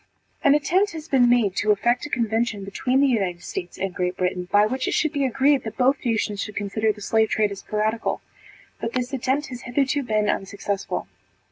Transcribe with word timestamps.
An 0.43 0.55
attempt 0.55 0.93
has 0.93 1.07
been 1.07 1.29
made 1.29 1.55
to 1.57 1.69
effect 1.69 2.07
a 2.07 2.09
convention 2.09 2.65
between 2.65 3.01
the 3.01 3.07
United 3.07 3.43
States 3.43 3.77
and 3.77 3.93
Great 3.93 4.17
Britain, 4.17 4.49
by 4.51 4.65
which 4.65 4.87
it 4.87 4.95
should 4.95 5.13
be 5.13 5.25
agreed 5.27 5.63
that 5.63 5.77
both 5.77 6.03
nations 6.03 6.41
should 6.41 6.55
consider 6.55 6.91
the 6.91 7.01
slave 7.01 7.29
trade 7.29 7.51
as 7.51 7.61
piratical; 7.61 8.19
but 8.79 8.93
this 8.93 9.13
attempt 9.13 9.49
has 9.49 9.61
hitherto 9.61 10.01
been 10.01 10.27
unsuccessful. 10.27 11.07